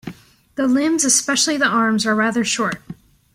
The 0.55 0.65
limbs, 0.67 1.03
especially 1.05 1.57
the 1.57 1.67
arms, 1.67 2.07
are 2.07 2.15
rather 2.15 2.43
short. 2.43 2.81